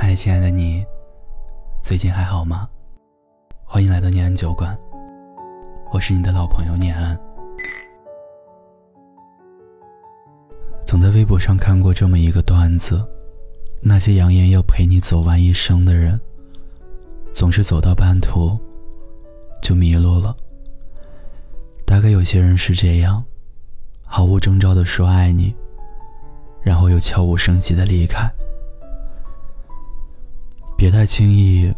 [0.00, 0.86] 嗨，亲爱的你，
[1.82, 2.68] 最近还好吗？
[3.64, 4.78] 欢迎来到念安酒馆，
[5.92, 7.18] 我是你的老朋友念安。
[10.86, 13.04] 总在微博上看过这么一个段子：
[13.82, 16.18] 那些扬言要陪你走完一生的人，
[17.32, 18.56] 总是走到半途
[19.60, 20.34] 就迷路了。
[21.84, 23.22] 大概有些人是这样，
[24.06, 25.52] 毫无征兆的说爱你，
[26.62, 28.30] 然后又悄无声息的离开。
[30.78, 31.74] 别太轻易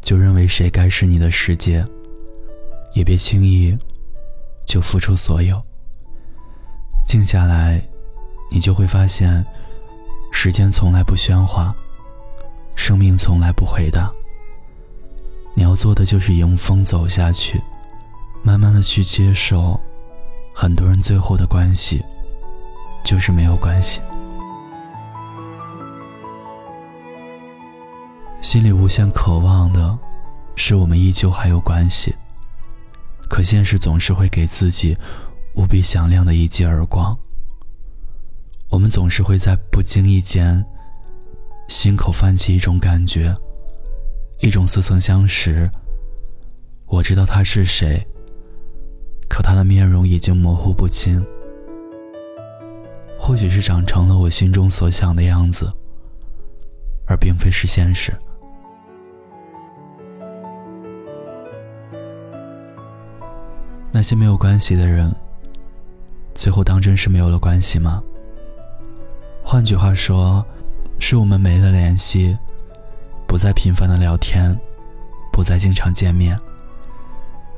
[0.00, 1.84] 就认为谁该是你的世界，
[2.94, 3.76] 也别轻易
[4.64, 5.62] 就付出所有。
[7.06, 7.78] 静下来，
[8.50, 9.44] 你就会发现，
[10.32, 11.74] 时间从来不喧哗，
[12.74, 14.10] 生命从来不回答。
[15.52, 17.60] 你要做的就是迎风走下去，
[18.42, 19.78] 慢慢的去接受，
[20.54, 22.02] 很多人最后的关系
[23.04, 24.00] 就是没有关系。
[28.42, 29.96] 心里无限渴望的，
[30.56, 32.12] 是我们依旧还有关系。
[33.30, 34.96] 可现实总是会给自己
[35.54, 37.16] 无比响亮的一记耳光。
[38.68, 40.62] 我们总是会在不经意间，
[41.68, 43.32] 心口泛起一种感觉，
[44.40, 45.70] 一种似曾相识。
[46.86, 48.04] 我知道他是谁，
[49.28, 51.24] 可他的面容已经模糊不清。
[53.16, 55.72] 或许是长成了我心中所想的样子，
[57.06, 58.12] 而并非是现实。
[63.94, 65.14] 那些没有关系的人，
[66.34, 68.02] 最后当真是没有了关系吗？
[69.44, 70.44] 换句话说，
[70.98, 72.36] 是我们没了联系，
[73.28, 74.58] 不再频繁的聊天，
[75.30, 76.40] 不再经常见面，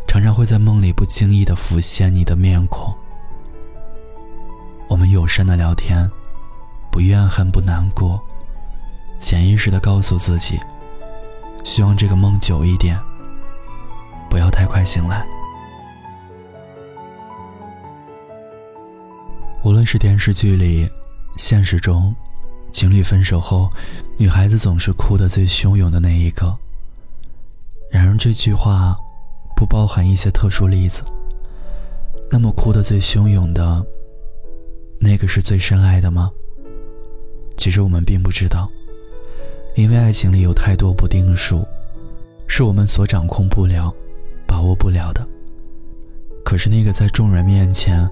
[0.09, 2.93] 常常会在梦里不经意的浮现你的面孔。
[4.89, 6.11] 我们友善的聊天，
[6.91, 8.21] 不怨恨，不难过，
[9.21, 10.59] 潜意识的告诉自己，
[11.63, 12.99] 希望这个梦久一点，
[14.29, 15.25] 不要太快醒来。
[19.85, 20.89] 是电视剧里，
[21.37, 22.15] 现实中，
[22.73, 23.71] 情侣分手后，
[24.17, 26.57] 女孩子总是哭得最汹涌的那一个。
[27.91, 28.97] 然而这句话，
[29.57, 31.03] 不包含一些特殊例子。
[32.31, 33.85] 那么哭得最汹涌的，
[34.99, 36.31] 那个是最深爱的吗？
[37.57, 38.69] 其实我们并不知道，
[39.77, 41.67] 因为爱情里有太多不定数，
[42.49, 43.95] 是我们所掌控不了、
[44.47, 45.27] 把握不了的。
[46.45, 48.09] 可是那个在众人面前。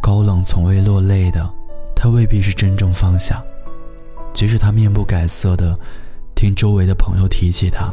[0.00, 1.48] 高冷从未落泪的
[1.94, 3.42] 他，未必是真正放下。
[4.32, 5.78] 即使他面不改色的
[6.34, 7.92] 听周围的朋友提起他，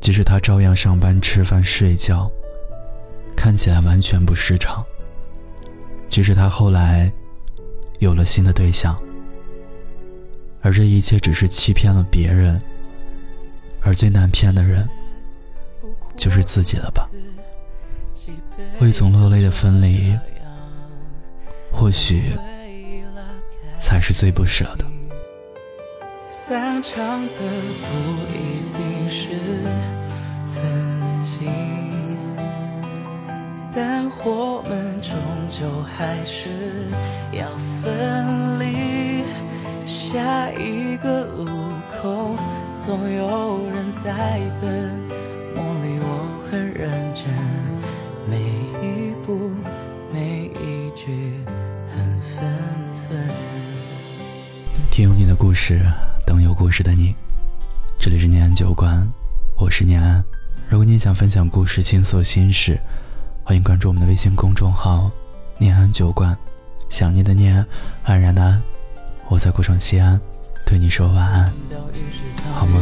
[0.00, 2.30] 即使他照样上班、吃饭、睡觉，
[3.36, 4.84] 看起来完全不失常。
[6.08, 7.10] 即使他后来
[8.00, 8.98] 有了新的对象，
[10.60, 12.60] 而这一切只是欺骗了别人，
[13.80, 14.86] 而最难骗的人
[16.16, 17.08] 就是自己了吧？
[18.80, 20.12] 未曾落泪的分离。
[21.72, 22.36] 或许
[23.78, 24.84] 才是最不舍的。
[26.28, 27.88] 散场的不
[28.32, 29.30] 一定是
[30.44, 30.62] 曾
[31.24, 31.50] 经，
[33.74, 35.16] 但我们终
[35.50, 36.50] 究还是
[37.32, 37.48] 要
[37.80, 39.24] 分离。
[39.84, 41.46] 下一个路
[41.90, 42.36] 口，
[42.86, 44.70] 总有人在等。
[45.54, 46.06] 梦里我
[46.50, 47.24] 很认真，
[48.30, 48.38] 每
[48.80, 49.50] 一步，
[50.12, 51.41] 每一句。
[55.02, 55.84] 听有你的故事，
[56.24, 57.12] 等有故事的你。
[57.98, 59.04] 这里是念安酒馆，
[59.56, 60.24] 我是念安。
[60.68, 62.78] 如果你想分享故事、倾诉心事，
[63.42, 65.10] 欢迎关注我们的微信公众号
[65.58, 66.38] “念安酒馆”。
[66.88, 67.66] 想念的念，
[68.04, 68.62] 安然的安，
[69.28, 70.20] 我在古城西安，
[70.64, 71.52] 对你说晚安，
[72.54, 72.80] 好吗？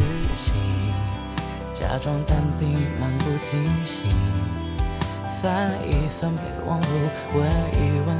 [1.72, 2.68] 假装淡定，
[3.00, 4.04] 漫不经心。
[5.40, 6.86] 翻一翻备忘录，
[7.32, 8.14] 问一问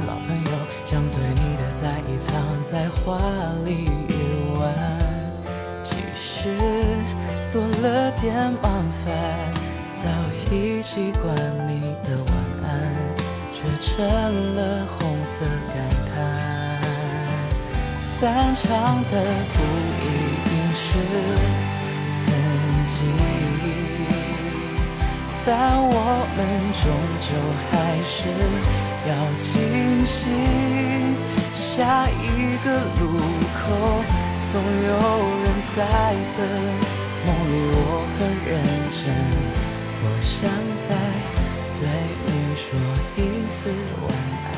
[2.71, 3.19] 在话
[3.65, 4.11] 里一
[4.57, 4.63] 晚。
[5.83, 6.55] 其实
[7.51, 8.69] 多了点麻
[9.03, 9.11] 烦，
[9.93, 10.07] 早
[10.49, 11.35] 已习惯
[11.67, 12.71] 你的晚安，
[13.51, 13.91] 却成
[14.55, 15.75] 了红色感
[16.15, 16.15] 叹。
[17.99, 19.13] 散场的
[19.53, 19.57] 不
[19.99, 20.07] 一
[20.47, 20.87] 定是
[22.23, 22.25] 曾
[22.87, 22.95] 经。
[25.43, 25.91] 但我
[26.37, 26.39] 们
[26.79, 26.83] 终
[27.19, 27.27] 究
[27.69, 27.69] 还
[28.05, 28.15] 是
[29.09, 30.21] 要清醒，
[31.53, 32.67] 下一一个
[32.99, 33.01] 路
[33.55, 33.59] 口
[34.51, 34.91] 总有
[35.41, 35.77] 人在
[36.35, 36.39] 等。
[37.23, 37.79] 梦里我
[38.17, 38.51] 很认
[38.91, 39.01] 真，
[39.95, 40.29] 多想
[40.85, 40.89] 再
[41.77, 41.81] 对
[42.25, 42.67] 你说
[43.15, 43.17] 一
[43.55, 43.59] 次
[44.01, 44.05] 晚
[44.51, 44.53] 安。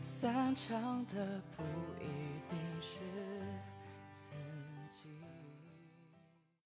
[0.00, 0.70] 散场
[1.12, 1.14] 的
[1.56, 1.58] 不
[2.00, 2.00] 一
[2.48, 3.31] 定是。